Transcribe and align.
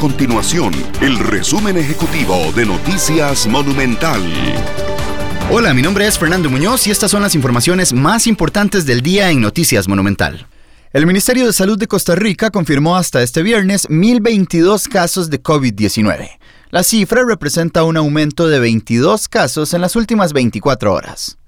continuación 0.00 0.72
el 1.02 1.18
resumen 1.18 1.76
ejecutivo 1.76 2.50
de 2.56 2.64
Noticias 2.64 3.46
Monumental. 3.46 4.22
Hola, 5.50 5.74
mi 5.74 5.82
nombre 5.82 6.06
es 6.06 6.18
Fernando 6.18 6.48
Muñoz 6.48 6.86
y 6.86 6.90
estas 6.90 7.10
son 7.10 7.20
las 7.20 7.34
informaciones 7.34 7.92
más 7.92 8.26
importantes 8.26 8.86
del 8.86 9.02
día 9.02 9.30
en 9.30 9.42
Noticias 9.42 9.88
Monumental. 9.88 10.46
El 10.94 11.04
Ministerio 11.04 11.44
de 11.44 11.52
Salud 11.52 11.78
de 11.78 11.86
Costa 11.86 12.14
Rica 12.14 12.50
confirmó 12.50 12.96
hasta 12.96 13.22
este 13.22 13.42
viernes 13.42 13.90
1.022 13.90 14.88
casos 14.88 15.28
de 15.28 15.42
COVID-19. 15.42 16.30
La 16.70 16.82
cifra 16.82 17.22
representa 17.22 17.84
un 17.84 17.98
aumento 17.98 18.48
de 18.48 18.58
22 18.58 19.28
casos 19.28 19.74
en 19.74 19.82
las 19.82 19.96
últimas 19.96 20.32
24 20.32 20.94
horas. 20.94 21.39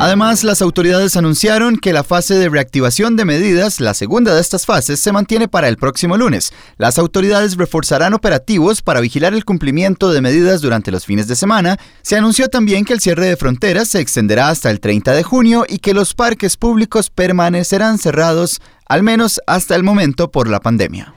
Además, 0.00 0.44
las 0.44 0.62
autoridades 0.62 1.16
anunciaron 1.16 1.76
que 1.76 1.92
la 1.92 2.04
fase 2.04 2.36
de 2.36 2.48
reactivación 2.48 3.16
de 3.16 3.24
medidas, 3.24 3.80
la 3.80 3.94
segunda 3.94 4.32
de 4.32 4.40
estas 4.40 4.64
fases, 4.64 5.00
se 5.00 5.10
mantiene 5.10 5.48
para 5.48 5.66
el 5.66 5.76
próximo 5.76 6.16
lunes. 6.16 6.52
Las 6.76 7.00
autoridades 7.00 7.56
reforzarán 7.56 8.14
operativos 8.14 8.80
para 8.80 9.00
vigilar 9.00 9.34
el 9.34 9.44
cumplimiento 9.44 10.12
de 10.12 10.20
medidas 10.20 10.60
durante 10.60 10.92
los 10.92 11.04
fines 11.04 11.26
de 11.26 11.34
semana. 11.34 11.80
Se 12.02 12.16
anunció 12.16 12.48
también 12.48 12.84
que 12.84 12.92
el 12.92 13.00
cierre 13.00 13.26
de 13.26 13.36
fronteras 13.36 13.88
se 13.88 13.98
extenderá 13.98 14.50
hasta 14.50 14.70
el 14.70 14.78
30 14.78 15.14
de 15.14 15.24
junio 15.24 15.64
y 15.68 15.78
que 15.78 15.94
los 15.94 16.14
parques 16.14 16.56
públicos 16.56 17.10
permanecerán 17.10 17.98
cerrados, 17.98 18.60
al 18.86 19.02
menos 19.02 19.40
hasta 19.48 19.74
el 19.74 19.82
momento, 19.82 20.30
por 20.30 20.48
la 20.48 20.60
pandemia. 20.60 21.12